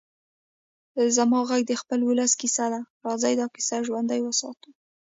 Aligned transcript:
زما 1.15 1.39
غږ 1.49 1.61
د 1.67 1.73
خپل 1.81 1.99
ولس 2.03 2.31
کيسه 2.41 2.65
ده؛ 2.73 2.81
راځئ 3.05 3.33
دا 3.39 3.47
کيسه 3.55 3.77
ژوندۍ 3.87 4.19
وساتو. 4.23 4.69